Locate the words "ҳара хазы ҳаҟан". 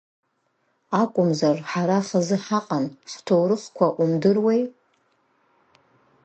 1.69-2.85